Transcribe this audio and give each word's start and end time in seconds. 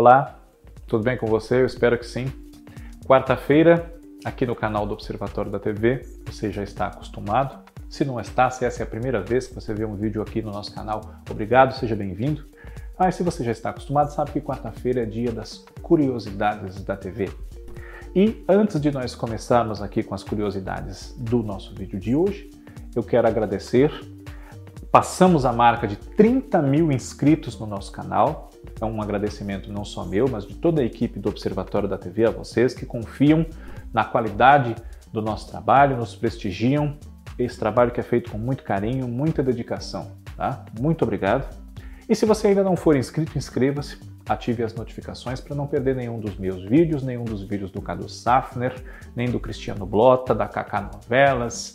Olá, 0.00 0.38
tudo 0.86 1.04
bem 1.04 1.18
com 1.18 1.26
você? 1.26 1.60
Eu 1.60 1.66
espero 1.66 1.98
que 1.98 2.06
sim. 2.06 2.32
Quarta-feira, 3.04 3.94
aqui 4.24 4.46
no 4.46 4.56
canal 4.56 4.86
do 4.86 4.94
Observatório 4.94 5.52
da 5.52 5.58
TV, 5.58 6.06
você 6.24 6.50
já 6.50 6.62
está 6.62 6.86
acostumado. 6.86 7.62
Se 7.86 8.02
não 8.02 8.18
está, 8.18 8.48
se 8.48 8.64
essa 8.64 8.82
é 8.82 8.84
a 8.84 8.86
primeira 8.86 9.20
vez 9.20 9.46
que 9.46 9.54
você 9.54 9.74
vê 9.74 9.84
um 9.84 9.96
vídeo 9.96 10.22
aqui 10.22 10.40
no 10.40 10.50
nosso 10.50 10.74
canal, 10.74 11.02
obrigado, 11.30 11.74
seja 11.74 11.94
bem-vindo. 11.94 12.46
Mas 12.98 13.14
se 13.14 13.22
você 13.22 13.44
já 13.44 13.52
está 13.52 13.68
acostumado, 13.68 14.10
sabe 14.10 14.30
que 14.30 14.40
quarta-feira 14.40 15.02
é 15.02 15.04
dia 15.04 15.32
das 15.32 15.66
curiosidades 15.82 16.82
da 16.82 16.96
TV. 16.96 17.28
E 18.16 18.42
antes 18.48 18.80
de 18.80 18.90
nós 18.90 19.14
começarmos 19.14 19.82
aqui 19.82 20.02
com 20.02 20.14
as 20.14 20.24
curiosidades 20.24 21.14
do 21.18 21.42
nosso 21.42 21.74
vídeo 21.74 22.00
de 22.00 22.16
hoje, 22.16 22.48
eu 22.96 23.02
quero 23.02 23.28
agradecer. 23.28 23.92
Passamos 24.90 25.44
a 25.44 25.52
marca 25.52 25.86
de 25.86 25.96
30 25.96 26.62
mil 26.62 26.90
inscritos 26.90 27.60
no 27.60 27.66
nosso 27.66 27.92
canal. 27.92 28.49
É 28.80 28.84
um 28.84 29.00
agradecimento 29.00 29.72
não 29.72 29.84
só 29.84 30.04
meu, 30.04 30.28
mas 30.28 30.46
de 30.46 30.54
toda 30.54 30.82
a 30.82 30.84
equipe 30.84 31.18
do 31.18 31.28
Observatório 31.28 31.88
da 31.88 31.98
TV, 31.98 32.26
a 32.26 32.30
vocês 32.30 32.74
que 32.74 32.86
confiam 32.86 33.44
na 33.92 34.04
qualidade 34.04 34.74
do 35.12 35.20
nosso 35.20 35.50
trabalho, 35.50 35.96
nos 35.96 36.14
prestigiam. 36.14 36.96
Esse 37.38 37.58
trabalho 37.58 37.90
que 37.90 38.00
é 38.00 38.02
feito 38.02 38.30
com 38.30 38.38
muito 38.38 38.62
carinho, 38.62 39.08
muita 39.08 39.42
dedicação. 39.42 40.12
Tá? 40.36 40.64
Muito 40.78 41.02
obrigado. 41.02 41.48
E 42.08 42.14
se 42.14 42.26
você 42.26 42.48
ainda 42.48 42.62
não 42.62 42.76
for 42.76 42.96
inscrito, 42.96 43.36
inscreva-se, 43.38 43.98
ative 44.28 44.62
as 44.62 44.74
notificações 44.74 45.40
para 45.40 45.54
não 45.54 45.66
perder 45.66 45.94
nenhum 45.94 46.18
dos 46.20 46.36
meus 46.36 46.64
vídeos, 46.64 47.02
nenhum 47.02 47.24
dos 47.24 47.42
vídeos 47.42 47.70
do 47.70 47.80
Cadu 47.80 48.08
Safner, 48.08 48.74
nem 49.14 49.30
do 49.30 49.40
Cristiano 49.40 49.86
Blota, 49.86 50.34
da 50.34 50.46
Kaká 50.46 50.80
Novelas 50.80 51.74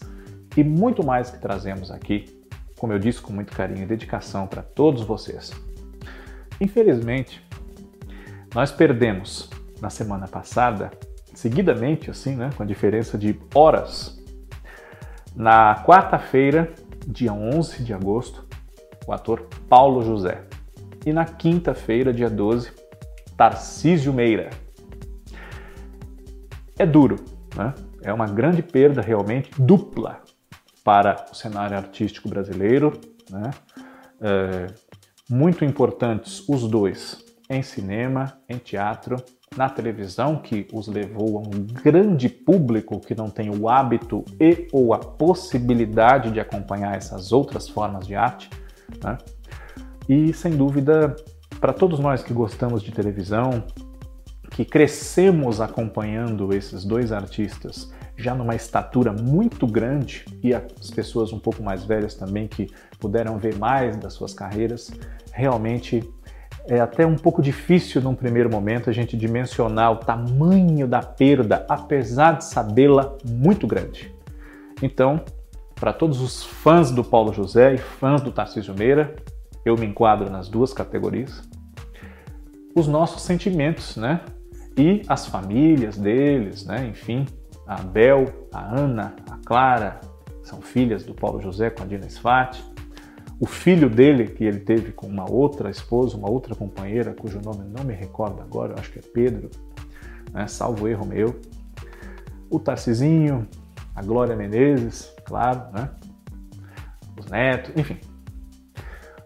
e 0.58 0.64
muito 0.64 1.06
mais 1.06 1.30
que 1.30 1.38
trazemos 1.38 1.92
aqui, 1.92 2.42
como 2.78 2.94
eu 2.94 3.00
disse, 3.00 3.22
com 3.22 3.34
muito 3.34 3.56
carinho 3.56 3.84
e 3.84 3.86
dedicação 3.86 4.48
para 4.48 4.62
todos 4.62 5.02
vocês. 5.04 5.52
Infelizmente, 6.60 7.46
nós 8.54 8.72
perdemos 8.72 9.50
na 9.82 9.90
semana 9.90 10.28
passada, 10.28 10.92
seguidamente 11.34 12.10
assim, 12.10 12.36
né, 12.36 12.50
com 12.56 12.64
a 12.64 12.66
diferença 12.66 13.18
de 13.18 13.40
horas, 13.54 14.24
na 15.36 15.84
quarta-feira, 15.84 16.74
dia 17.06 17.34
11 17.34 17.84
de 17.84 17.94
agosto, 17.94 18.46
o 19.06 19.12
ator 19.12 19.48
Paulo 19.68 20.02
José. 20.02 20.44
E 21.06 21.12
na 21.12 21.26
quinta-feira, 21.26 22.14
dia 22.14 22.30
12, 22.30 22.72
Tarcísio 23.36 24.14
Meira. 24.14 24.50
É 26.80 26.86
duro, 26.86 27.18
né? 27.56 27.74
É 28.02 28.14
uma 28.14 28.28
grande 28.28 28.64
perda 28.64 29.02
realmente 29.02 29.50
dupla 29.62 30.22
para 30.84 31.26
o 31.32 31.36
cenário 31.36 31.76
artístico 31.76 32.30
brasileiro, 32.30 32.94
né? 33.30 33.52
É, 34.22 34.68
muito 35.30 35.66
importantes 35.66 36.48
os 36.48 36.68
dois 36.68 37.24
em 37.50 37.62
cinema, 37.62 38.38
em 38.50 38.58
teatro, 38.58 39.18
na 39.56 39.70
televisão, 39.70 40.38
que 40.38 40.68
os 40.74 40.88
levou 40.88 41.38
a 41.38 41.42
um 41.42 41.66
grande 41.84 42.28
público 42.28 43.00
que 43.00 43.16
não 43.16 43.30
tem 43.30 43.50
o 43.50 43.70
hábito 43.70 44.26
e 44.40 44.68
ou 44.72 44.94
a 44.94 45.00
possibilidade 45.00 46.32
de 46.32 46.40
acompanhar 46.40 46.96
essas 46.96 47.32
outras 47.32 47.70
formas 47.70 48.08
de 48.08 48.16
arte. 48.16 48.50
Né? 49.04 49.18
E 50.10 50.34
sem 50.34 50.56
dúvida, 50.56 51.16
para 51.60 51.74
todos 51.74 52.00
nós 52.00 52.24
que 52.24 52.34
gostamos 52.34 52.82
de 52.82 52.92
televisão, 52.92 53.64
que 54.52 54.66
crescemos 54.66 55.62
acompanhando 55.62 56.54
esses 56.54 56.84
dois 56.84 57.12
artistas 57.12 57.92
já 58.18 58.34
numa 58.34 58.56
estatura 58.56 59.12
muito 59.12 59.68
grande 59.68 60.26
e 60.42 60.54
as 60.54 60.90
pessoas 60.92 61.34
um 61.34 61.40
pouco 61.40 61.62
mais 61.62 61.84
velhas 61.84 62.16
também 62.16 62.48
que 62.48 62.68
puderam 63.00 63.38
ver 63.38 63.58
mais 63.58 63.98
das 63.98 64.14
suas 64.14 64.34
carreiras, 64.34 64.92
realmente 65.32 66.02
é 66.68 66.80
até 66.80 67.06
um 67.06 67.16
pouco 67.16 67.42
difícil 67.42 68.02
num 68.02 68.16
primeiro 68.16 68.50
momento 68.50 68.90
a 68.90 68.94
gente 68.94 69.16
dimensionar 69.16 69.92
o 69.92 69.98
tamanho 69.98 70.88
da 70.88 71.02
perda, 71.02 71.66
apesar 71.70 72.38
de 72.38 72.46
sabê-la 72.46 73.16
muito 73.24 73.68
grande. 73.68 74.12
Então, 74.82 75.22
para 75.76 75.94
todos 75.94 76.22
os 76.22 76.44
fãs 76.44 76.90
do 76.90 77.04
Paulo 77.04 77.34
José 77.34 77.76
e 77.76 77.78
fãs 77.78 78.22
do 78.22 78.32
Tarcísio 78.32 78.74
Meira, 78.74 79.16
eu 79.64 79.76
me 79.76 79.86
enquadro 79.86 80.30
nas 80.30 80.48
duas 80.48 80.74
categorias. 80.74 81.44
Os 82.76 82.88
nossos 82.88 83.22
sentimentos, 83.22 83.96
né? 83.96 84.22
E 84.78 85.02
as 85.08 85.26
famílias 85.26 85.98
deles, 85.98 86.66
né? 86.66 86.88
Enfim, 86.88 87.26
a 87.68 87.82
Bel, 87.82 88.48
a 88.54 88.76
Ana, 88.76 89.16
a 89.30 89.38
Clara, 89.46 90.00
são 90.44 90.62
filhas 90.62 91.04
do 91.04 91.14
Paulo 91.14 91.42
José 91.42 91.70
com 91.70 91.84
a 91.84 91.86
Dina 91.86 92.08
Sfati. 92.10 92.64
O 93.40 93.46
filho 93.46 93.90
dele, 93.90 94.28
que 94.28 94.44
ele 94.44 94.60
teve 94.60 94.92
com 94.92 95.08
uma 95.08 95.30
outra 95.30 95.70
esposa, 95.70 96.16
uma 96.16 96.30
outra 96.30 96.56
companheira, 96.56 97.14
cujo 97.14 97.42
nome 97.42 97.66
não 97.76 97.84
me 97.84 97.94
recordo 97.94 98.42
agora, 98.42 98.76
acho 98.80 98.92
que 98.92 99.00
é 99.00 99.02
Pedro, 99.02 99.50
né? 100.32 100.48
salvo 100.48 100.88
erro 100.88 101.06
meu. 101.06 101.40
O 102.50 102.60
Tarcisinho, 102.60 103.48
a 103.94 104.02
Glória 104.02 104.36
Menezes, 104.36 105.12
claro, 105.26 105.72
né? 105.74 105.90
os 107.20 107.26
netos, 107.26 107.74
enfim. 107.76 107.98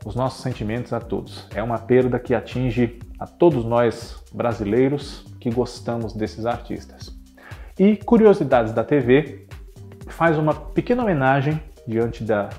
Os 0.05 0.15
nossos 0.15 0.41
sentimentos 0.41 0.93
a 0.93 0.99
todos. 0.99 1.45
É 1.53 1.61
uma 1.61 1.77
perda 1.77 2.17
que 2.17 2.33
atinge 2.33 2.99
a 3.19 3.27
todos 3.27 3.65
nós 3.65 4.23
brasileiros 4.33 5.25
que 5.39 5.51
gostamos 5.51 6.13
desses 6.13 6.45
artistas. 6.45 7.18
E 7.79 7.95
Curiosidades 7.95 8.73
da 8.73 8.83
TV 8.83 9.47
faz 10.09 10.37
uma 10.37 10.53
pequena 10.53 11.01
homenagem 11.01 11.63
diante 11.87 12.25
da, 12.25 12.49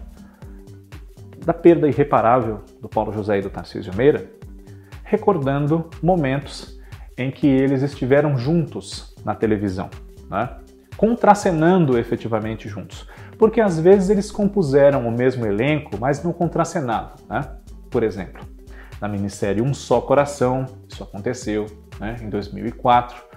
da 1.45 1.53
perda 1.53 1.87
irreparável 1.87 2.63
do 2.81 2.89
Paulo 2.89 3.13
José 3.13 3.39
e 3.39 3.43
do 3.43 3.51
Tarcísio 3.51 3.95
Meira, 3.95 4.31
recordando 5.05 5.91
momentos 6.03 6.81
em 7.19 7.31
que 7.31 7.47
eles 7.47 7.83
estiveram 7.83 8.39
juntos 8.39 9.15
na 9.23 9.35
televisão, 9.35 9.91
né? 10.31 10.57
contracenando 10.97 11.99
efetivamente 11.99 12.67
juntos. 12.67 13.07
Porque 13.37 13.61
às 13.61 13.79
vezes 13.79 14.09
eles 14.09 14.31
compuseram 14.31 15.07
o 15.07 15.13
mesmo 15.13 15.45
elenco, 15.45 15.99
mas 16.01 16.25
não 16.25 16.33
contracenavam. 16.33 17.17
Né? 17.29 17.43
Por 17.91 18.03
exemplo, 18.03 18.43
na 18.99 19.07
minissérie 19.07 19.61
Um 19.61 19.75
Só 19.75 20.01
Coração, 20.01 20.65
isso 20.89 21.03
aconteceu 21.03 21.67
né, 21.99 22.17
em 22.23 22.31
2004. 22.31 23.30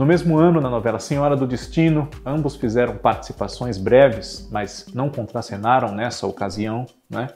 No 0.00 0.06
mesmo 0.06 0.38
ano, 0.38 0.62
na 0.62 0.70
novela 0.70 0.98
Senhora 0.98 1.36
do 1.36 1.46
Destino, 1.46 2.08
ambos 2.24 2.56
fizeram 2.56 2.96
participações 2.96 3.76
breves, 3.76 4.48
mas 4.50 4.86
não 4.94 5.10
contracenaram 5.10 5.94
nessa 5.94 6.26
ocasião, 6.26 6.86
né? 7.10 7.28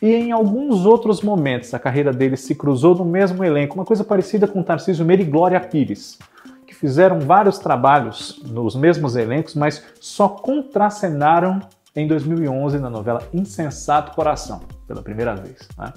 E 0.00 0.14
em 0.14 0.32
alguns 0.32 0.86
outros 0.86 1.20
momentos 1.20 1.74
a 1.74 1.78
carreira 1.78 2.10
deles 2.10 2.40
se 2.40 2.54
cruzou 2.54 2.94
no 2.94 3.04
mesmo 3.04 3.44
elenco, 3.44 3.74
uma 3.74 3.84
coisa 3.84 4.04
parecida 4.04 4.48
com 4.48 4.62
Tarcísio 4.62 5.04
Meira 5.04 5.20
e 5.20 5.26
Glória 5.26 5.60
Pires, 5.60 6.18
que 6.66 6.74
fizeram 6.74 7.20
vários 7.20 7.58
trabalhos 7.58 8.42
nos 8.42 8.74
mesmos 8.74 9.14
elencos, 9.14 9.54
mas 9.54 9.84
só 10.00 10.28
contracenaram 10.28 11.60
em 11.94 12.08
2011 12.08 12.78
na 12.78 12.88
novela 12.88 13.22
Insensato 13.34 14.14
Coração, 14.14 14.62
pela 14.86 15.02
primeira 15.02 15.34
vez. 15.34 15.68
Né? 15.76 15.92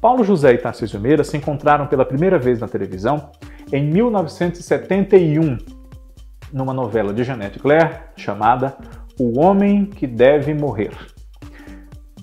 Paulo 0.00 0.24
José 0.24 0.54
e 0.54 0.58
Tarcísio 0.58 0.98
Meira 0.98 1.22
se 1.22 1.36
encontraram 1.36 1.86
pela 1.86 2.04
primeira 2.04 2.36
vez 2.36 2.58
na 2.58 2.66
televisão 2.66 3.30
em 3.72 3.84
1971, 3.84 5.58
numa 6.52 6.74
novela 6.74 7.12
de 7.12 7.22
Jeanette 7.22 7.58
Claire 7.58 8.00
chamada 8.16 8.76
O 9.18 9.38
Homem 9.38 9.86
que 9.86 10.06
Deve 10.06 10.52
Morrer. 10.54 10.90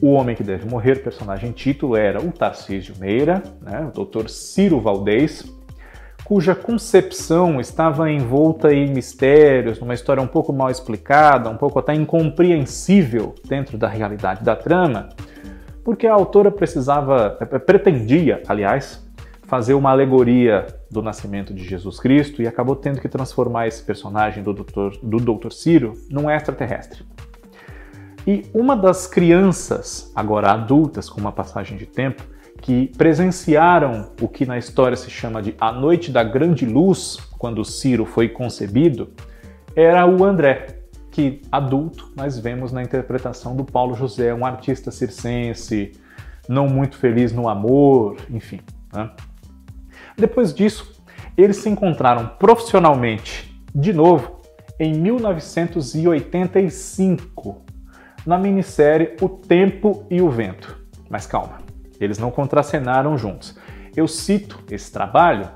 O 0.01 0.11
Homem 0.11 0.35
que 0.35 0.43
Deve 0.43 0.69
Morrer, 0.69 1.01
personagem 1.01 1.53
título, 1.53 1.95
era 1.95 2.21
o 2.21 2.31
Tarcísio 2.31 2.95
Meira, 2.99 3.41
né, 3.61 3.89
o 3.95 4.05
Dr. 4.05 4.27
Ciro 4.27 4.81
Valdez, 4.81 5.45
cuja 6.25 6.53
concepção 6.53 7.61
estava 7.61 8.11
envolta 8.11 8.73
em 8.73 8.91
mistérios, 8.91 9.79
numa 9.79 9.93
história 9.93 10.21
um 10.21 10.27
pouco 10.27 10.51
mal 10.51 10.69
explicada, 10.69 11.49
um 11.49 11.55
pouco 11.55 11.79
até 11.79 11.93
incompreensível 11.93 13.33
dentro 13.47 13.77
da 13.77 13.87
realidade 13.87 14.43
da 14.43 14.53
trama, 14.53 15.07
porque 15.85 16.05
a 16.05 16.13
autora 16.13 16.51
precisava, 16.51 17.29
pretendia, 17.65 18.43
aliás, 18.45 19.06
fazer 19.47 19.73
uma 19.73 19.91
alegoria 19.91 20.67
do 20.91 21.01
nascimento 21.01 21.53
de 21.53 21.63
Jesus 21.63 21.99
Cristo 21.99 22.41
e 22.41 22.47
acabou 22.47 22.75
tendo 22.75 22.99
que 22.99 23.07
transformar 23.07 23.65
esse 23.65 23.81
personagem 23.81 24.43
do 24.43 24.53
Dr. 24.53 24.97
do 25.01 25.17
Dr. 25.17 25.51
Ciro 25.51 25.93
num 26.09 26.29
extraterrestre. 26.29 27.03
E 28.27 28.45
uma 28.53 28.75
das 28.75 29.07
crianças, 29.07 30.11
agora 30.13 30.51
adultas 30.51 31.09
com 31.09 31.21
uma 31.21 31.31
passagem 31.31 31.77
de 31.77 31.85
tempo, 31.85 32.21
que 32.61 32.91
presenciaram 32.97 34.11
o 34.21 34.27
que 34.27 34.45
na 34.45 34.57
história 34.57 34.97
se 34.97 35.09
chama 35.09 35.41
de 35.41 35.55
A 35.59 35.71
Noite 35.71 36.11
da 36.11 36.23
Grande 36.23 36.65
Luz, 36.65 37.17
quando 37.37 37.63
Ciro 37.63 38.05
foi 38.05 38.27
concebido, 38.27 39.13
era 39.73 40.05
o 40.05 40.25
André, 40.25 40.81
que 41.09 41.41
adulto 41.49 42.11
nós 42.17 42.37
vemos 42.37 42.73
na 42.73 42.83
interpretação 42.83 43.55
do 43.55 43.63
Paulo 43.63 43.95
José, 43.95 44.33
um 44.33 44.45
artista 44.45 44.91
circense, 44.91 45.93
não 46.49 46.67
muito 46.67 46.97
feliz 46.97 47.31
no 47.31 47.47
amor, 47.47 48.17
enfim. 48.29 48.59
Né? 48.93 49.09
Depois 50.17 50.53
disso, 50.53 50.95
eles 51.37 51.57
se 51.57 51.69
encontraram 51.69 52.27
profissionalmente 52.39 53.61
de 53.73 53.93
novo 53.93 54.41
em 54.79 54.93
1985, 54.93 57.61
na 58.25 58.37
minissérie 58.37 59.15
O 59.21 59.29
Tempo 59.29 60.05
e 60.09 60.21
o 60.21 60.29
Vento. 60.29 60.77
Mas 61.09 61.27
calma, 61.27 61.59
eles 61.99 62.17
não 62.17 62.31
contracenaram 62.31 63.17
juntos. 63.17 63.57
Eu 63.95 64.07
cito 64.07 64.59
esse 64.71 64.91
trabalho 64.91 65.49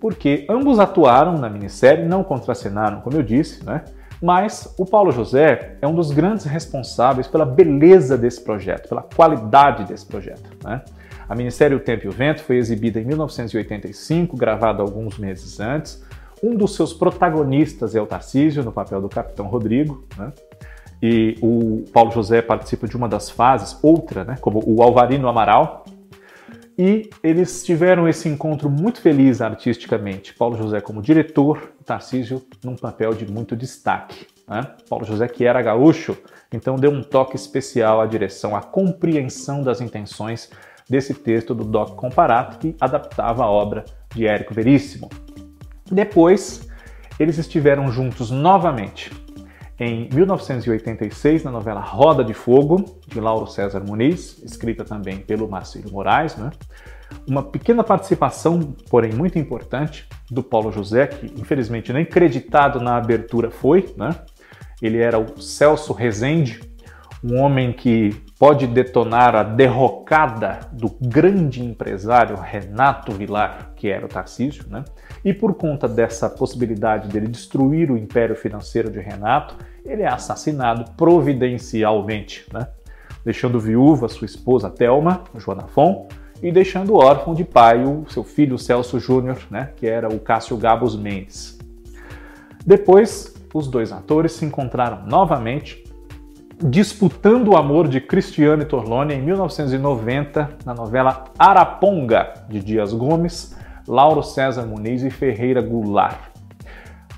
porque 0.00 0.46
ambos 0.48 0.78
atuaram 0.78 1.38
na 1.38 1.48
minissérie, 1.48 2.04
não 2.04 2.24
contracenaram, 2.24 3.00
como 3.02 3.16
eu 3.16 3.22
disse, 3.22 3.64
né? 3.64 3.84
Mas 4.20 4.74
o 4.78 4.84
Paulo 4.84 5.12
José 5.12 5.78
é 5.80 5.86
um 5.86 5.94
dos 5.94 6.10
grandes 6.10 6.44
responsáveis 6.44 7.26
pela 7.26 7.46
beleza 7.46 8.18
desse 8.18 8.42
projeto, 8.42 8.88
pela 8.88 9.02
qualidade 9.02 9.84
desse 9.84 10.04
projeto. 10.04 10.50
Né? 10.62 10.82
A 11.30 11.34
minissérie 11.36 11.76
O 11.76 11.78
Tempo 11.78 12.06
e 12.06 12.08
o 12.08 12.10
Vento 12.10 12.42
foi 12.42 12.56
exibida 12.56 13.00
em 13.00 13.04
1985, 13.04 14.36
gravada 14.36 14.82
alguns 14.82 15.16
meses 15.16 15.60
antes. 15.60 16.04
Um 16.42 16.56
dos 16.56 16.74
seus 16.74 16.92
protagonistas 16.92 17.94
é 17.94 18.02
o 18.02 18.06
Tarcísio, 18.06 18.64
no 18.64 18.72
papel 18.72 19.00
do 19.00 19.08
Capitão 19.08 19.46
Rodrigo. 19.46 20.04
Né? 20.18 20.32
E 21.00 21.36
o 21.40 21.84
Paulo 21.92 22.10
José 22.10 22.42
participa 22.42 22.88
de 22.88 22.96
uma 22.96 23.08
das 23.08 23.30
fases, 23.30 23.78
outra, 23.80 24.24
né? 24.24 24.38
como 24.40 24.60
o 24.66 24.82
Alvarino 24.82 25.28
Amaral, 25.28 25.84
e 26.76 27.08
eles 27.22 27.62
tiveram 27.62 28.08
esse 28.08 28.28
encontro 28.28 28.68
muito 28.68 29.00
feliz 29.00 29.40
artisticamente. 29.40 30.34
Paulo 30.34 30.56
José 30.56 30.80
como 30.80 31.00
diretor, 31.00 31.74
Tarcísio 31.84 32.42
num 32.64 32.74
papel 32.74 33.14
de 33.14 33.30
muito 33.30 33.54
destaque. 33.54 34.26
Né? 34.48 34.66
Paulo 34.88 35.04
José, 35.04 35.28
que 35.28 35.44
era 35.44 35.62
gaúcho, 35.62 36.18
então 36.52 36.74
deu 36.74 36.90
um 36.90 37.04
toque 37.04 37.36
especial 37.36 38.00
à 38.00 38.06
direção, 38.06 38.56
à 38.56 38.62
compreensão 38.62 39.62
das 39.62 39.80
intenções 39.80 40.50
desse 40.90 41.14
texto 41.14 41.54
do 41.54 41.64
Doc 41.64 41.94
Comparato, 41.94 42.58
que 42.58 42.76
adaptava 42.80 43.44
a 43.44 43.50
obra 43.50 43.84
de 44.12 44.26
Érico 44.26 44.52
Veríssimo. 44.52 45.08
Depois, 45.90 46.68
eles 47.18 47.38
estiveram 47.38 47.92
juntos 47.92 48.30
novamente 48.30 49.12
em 49.78 50.08
1986 50.12 51.44
na 51.44 51.50
novela 51.50 51.80
Roda 51.80 52.22
de 52.22 52.34
Fogo, 52.34 52.84
de 53.06 53.18
Lauro 53.18 53.46
César 53.46 53.80
Muniz, 53.80 54.42
escrita 54.42 54.84
também 54.84 55.18
pelo 55.18 55.48
Marcelo 55.48 55.90
Moraes, 55.90 56.36
né? 56.36 56.50
Uma 57.26 57.42
pequena 57.42 57.82
participação, 57.82 58.60
porém 58.90 59.12
muito 59.12 59.38
importante, 59.38 60.06
do 60.30 60.42
Paulo 60.42 60.70
José, 60.70 61.06
que 61.06 61.26
infelizmente 61.40 61.92
nem 61.92 62.04
creditado 62.04 62.78
na 62.78 62.96
abertura 62.96 63.50
foi, 63.50 63.94
né? 63.96 64.14
Ele 64.82 64.98
era 64.98 65.18
o 65.18 65.40
Celso 65.40 65.92
Rezende, 65.92 66.60
um 67.24 67.38
homem 67.38 67.72
que 67.72 68.14
pode 68.40 68.66
detonar 68.66 69.36
a 69.36 69.42
derrocada 69.42 70.60
do 70.72 70.88
grande 70.98 71.62
empresário 71.62 72.36
Renato 72.36 73.12
Vilar, 73.12 73.74
que 73.76 73.90
era 73.90 74.06
o 74.06 74.08
Tarcísio, 74.08 74.64
né? 74.66 74.82
E 75.22 75.34
por 75.34 75.52
conta 75.52 75.86
dessa 75.86 76.30
possibilidade 76.30 77.08
dele 77.08 77.28
destruir 77.28 77.90
o 77.90 77.98
império 77.98 78.34
financeiro 78.34 78.90
de 78.90 78.98
Renato, 78.98 79.58
ele 79.84 80.04
é 80.04 80.08
assassinado 80.08 80.90
providencialmente, 80.92 82.46
né? 82.50 82.66
Deixando 83.22 83.60
viúva 83.60 84.08
sua 84.08 84.24
esposa 84.24 84.70
Thelma, 84.70 85.22
Joana 85.36 85.68
Fon, 85.68 86.08
e 86.42 86.50
deixando 86.50 86.94
órfão 86.94 87.34
de 87.34 87.44
pai 87.44 87.84
o 87.84 88.06
seu 88.08 88.24
filho 88.24 88.56
Celso 88.56 88.98
Júnior, 88.98 89.36
né? 89.50 89.68
Que 89.76 89.86
era 89.86 90.08
o 90.08 90.18
Cássio 90.18 90.56
Gabos 90.56 90.96
Mendes. 90.96 91.58
Depois, 92.64 93.34
os 93.52 93.68
dois 93.68 93.92
atores 93.92 94.32
se 94.32 94.46
encontraram 94.46 95.04
novamente 95.04 95.89
disputando 96.62 97.48
o 97.48 97.56
amor 97.56 97.88
de 97.88 98.00
Cristiane 98.00 98.66
Torlone 98.66 99.14
em 99.14 99.22
1990 99.22 100.58
na 100.64 100.74
novela 100.74 101.24
Araponga 101.38 102.34
de 102.48 102.60
Dias 102.60 102.92
Gomes, 102.92 103.56
Lauro 103.88 104.22
César 104.22 104.66
Muniz 104.66 105.02
e 105.02 105.10
Ferreira 105.10 105.62
Goulart. 105.62 106.18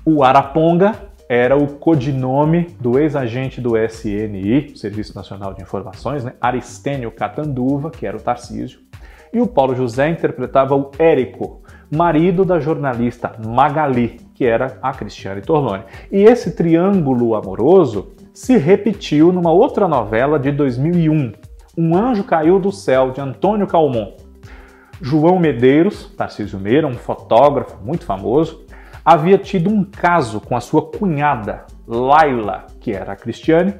O 0.05 0.23
Araponga 0.23 0.95
era 1.27 1.57
o 1.57 1.67
codinome 1.67 2.67
do 2.79 2.97
ex-agente 2.97 3.59
do 3.59 3.77
SNI, 3.77 4.77
Serviço 4.77 5.15
Nacional 5.15 5.53
de 5.53 5.61
Informações, 5.61 6.23
né? 6.23 6.33
Aristênio 6.39 7.11
Catanduva, 7.11 7.91
que 7.91 8.05
era 8.05 8.15
o 8.15 8.21
Tarcísio, 8.21 8.79
e 9.33 9.41
o 9.41 9.47
Paulo 9.47 9.75
José 9.75 10.09
interpretava 10.09 10.75
o 10.75 10.91
Érico, 10.97 11.61
marido 11.91 12.45
da 12.45 12.59
jornalista 12.59 13.33
Magali, 13.45 14.21
que 14.33 14.45
era 14.45 14.77
a 14.81 14.93
Cristiane 14.93 15.41
Torlone. 15.41 15.83
E 16.11 16.23
esse 16.23 16.55
triângulo 16.55 17.35
amoroso 17.35 18.13
se 18.33 18.57
repetiu 18.57 19.31
numa 19.31 19.51
outra 19.51 19.87
novela 19.87 20.39
de 20.39 20.51
2001, 20.51 21.33
Um 21.77 21.95
Anjo 21.95 22.23
Caiu 22.23 22.59
do 22.59 22.71
Céu, 22.71 23.11
de 23.11 23.21
Antônio 23.21 23.67
Calmon. 23.67 24.13
João 24.99 25.37
Medeiros, 25.37 26.11
Tarcísio 26.17 26.59
Meira, 26.59 26.87
um 26.87 26.93
fotógrafo 26.93 27.77
muito 27.83 28.05
famoso, 28.05 28.65
havia 29.05 29.37
tido 29.37 29.69
um 29.69 29.83
caso 29.83 30.39
com 30.41 30.55
a 30.55 30.61
sua 30.61 30.81
cunhada, 30.81 31.65
Laila, 31.87 32.65
que 32.79 32.91
era 32.91 33.13
a 33.13 33.15
Cristiane, 33.15 33.75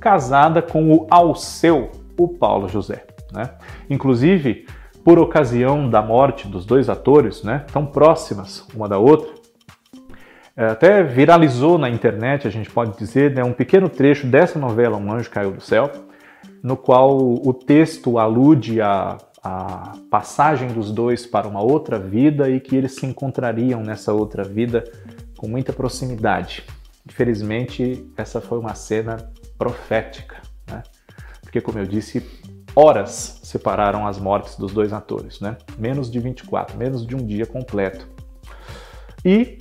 casada 0.00 0.62
com 0.62 0.90
o 0.92 1.06
Alceu, 1.10 1.90
o 2.16 2.28
Paulo 2.28 2.68
José. 2.68 3.04
Né? 3.32 3.50
Inclusive, 3.90 4.66
por 5.04 5.18
ocasião 5.18 5.88
da 5.88 6.00
morte 6.00 6.46
dos 6.46 6.64
dois 6.64 6.88
atores, 6.88 7.42
né, 7.42 7.64
tão 7.72 7.84
próximas 7.84 8.66
uma 8.74 8.88
da 8.88 8.98
outra, 8.98 9.37
até 10.66 11.02
viralizou 11.02 11.78
na 11.78 11.88
internet, 11.88 12.46
a 12.46 12.50
gente 12.50 12.68
pode 12.68 12.98
dizer, 12.98 13.32
né, 13.34 13.44
um 13.44 13.52
pequeno 13.52 13.88
trecho 13.88 14.26
dessa 14.26 14.58
novela 14.58 14.96
Um 14.96 15.12
Anjo 15.12 15.30
Caiu 15.30 15.52
do 15.52 15.60
Céu, 15.60 15.90
no 16.62 16.76
qual 16.76 17.16
o 17.16 17.54
texto 17.54 18.18
alude 18.18 18.80
à, 18.80 19.18
à 19.42 19.92
passagem 20.10 20.68
dos 20.68 20.90
dois 20.90 21.24
para 21.24 21.46
uma 21.46 21.62
outra 21.62 21.98
vida 21.98 22.50
e 22.50 22.58
que 22.58 22.74
eles 22.74 22.96
se 22.96 23.06
encontrariam 23.06 23.82
nessa 23.82 24.12
outra 24.12 24.42
vida 24.42 24.82
com 25.36 25.46
muita 25.46 25.72
proximidade. 25.72 26.64
Infelizmente, 27.06 28.04
essa 28.16 28.40
foi 28.40 28.58
uma 28.58 28.74
cena 28.74 29.16
profética, 29.56 30.36
né? 30.68 30.82
porque, 31.40 31.60
como 31.60 31.78
eu 31.78 31.86
disse, 31.86 32.22
horas 32.74 33.40
separaram 33.44 34.06
as 34.06 34.18
mortes 34.18 34.56
dos 34.56 34.72
dois 34.72 34.92
atores, 34.92 35.40
né? 35.40 35.56
menos 35.78 36.10
de 36.10 36.18
24, 36.18 36.76
menos 36.76 37.06
de 37.06 37.14
um 37.14 37.24
dia 37.24 37.46
completo. 37.46 38.08
E 39.24 39.58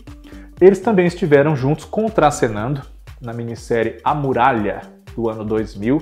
eles 0.59 0.80
também 0.80 1.06
estiveram 1.06 1.56
juntos 1.56 1.86
contracenando 1.86 2.81
na 3.21 3.33
minissérie 3.33 4.00
A 4.04 4.13
Muralha, 4.13 4.81
do 5.15 5.30
ano 5.30 5.44
2000, 5.44 6.01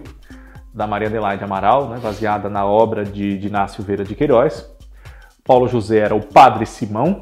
da 0.74 0.86
Maria 0.86 1.08
Adelaide 1.08 1.44
Amaral, 1.44 1.90
né, 1.90 2.00
baseada 2.02 2.50
na 2.50 2.66
obra 2.66 3.04
de 3.06 3.38
Inácio 3.46 3.84
Veira 3.84 4.04
de 4.04 4.14
Queiroz. 4.14 4.70
Paulo 5.44 5.68
José 5.68 6.00
era 6.00 6.16
o 6.16 6.22
Padre 6.22 6.66
Simão, 6.66 7.22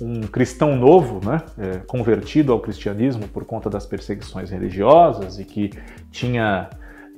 um 0.00 0.22
cristão 0.22 0.76
novo, 0.76 1.20
né, 1.24 1.40
é, 1.58 1.78
convertido 1.86 2.52
ao 2.52 2.60
cristianismo 2.60 3.28
por 3.28 3.44
conta 3.44 3.70
das 3.70 3.86
perseguições 3.86 4.50
religiosas 4.50 5.38
e 5.38 5.44
que 5.44 5.70
tinha 6.10 6.68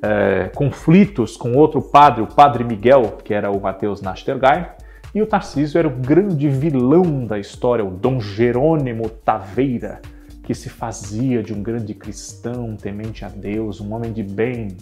é, 0.02 0.50
conflitos 0.54 1.36
com 1.36 1.54
outro 1.54 1.80
padre, 1.80 2.22
o 2.22 2.26
Padre 2.26 2.62
Miguel, 2.62 3.18
que 3.24 3.32
era 3.32 3.50
o 3.50 3.60
Mateus 3.60 4.02
Nastergain. 4.02 4.67
E 5.14 5.22
o 5.22 5.26
Tarcísio 5.26 5.78
era 5.78 5.86
o 5.86 5.92
grande 5.92 6.48
vilão 6.48 7.24
da 7.24 7.38
história, 7.38 7.84
o 7.84 7.90
Dom 7.90 8.20
Jerônimo 8.20 9.08
Taveira, 9.08 10.02
que 10.42 10.52
se 10.54 10.68
fazia 10.68 11.40
de 11.40 11.54
um 11.54 11.62
grande 11.62 11.94
cristão, 11.94 12.74
temente 12.74 13.24
a 13.24 13.28
Deus, 13.28 13.80
um 13.80 13.94
homem 13.94 14.12
de 14.12 14.24
bem, 14.24 14.76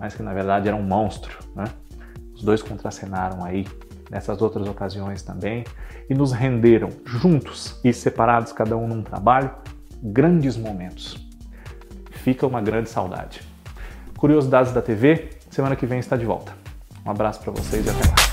mas 0.00 0.14
que 0.14 0.22
na 0.22 0.32
verdade 0.32 0.66
era 0.66 0.76
um 0.76 0.82
monstro. 0.82 1.38
Né? 1.54 1.64
Os 2.34 2.42
dois 2.42 2.62
contracenaram 2.62 3.44
aí 3.44 3.66
nessas 4.10 4.40
outras 4.40 4.66
ocasiões 4.66 5.20
também 5.20 5.62
e 6.08 6.14
nos 6.14 6.32
renderam 6.32 6.88
juntos 7.04 7.78
e 7.84 7.92
separados, 7.92 8.52
cada 8.52 8.78
um 8.78 8.88
num 8.88 9.02
trabalho, 9.02 9.50
grandes 10.02 10.56
momentos. 10.56 11.18
Fica 12.12 12.46
uma 12.46 12.62
grande 12.62 12.88
saudade. 12.88 13.42
Curiosidades 14.16 14.72
da 14.72 14.80
TV, 14.80 15.28
semana 15.50 15.76
que 15.76 15.84
vem 15.84 15.98
está 15.98 16.16
de 16.16 16.24
volta. 16.24 16.54
Um 17.04 17.10
abraço 17.10 17.40
para 17.40 17.52
vocês 17.52 17.84
e 17.84 17.90
até 17.90 18.08
lá. 18.08 18.25